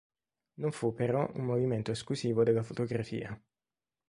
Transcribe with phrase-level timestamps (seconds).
[0.61, 3.39] Non fu però un movimento esclusivo della fotografia.